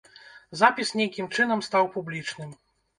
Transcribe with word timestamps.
Запіс 0.61 0.95
нейкім 1.01 1.29
чынам 1.37 1.65
стаў 1.69 1.95
публічным. 1.95 2.63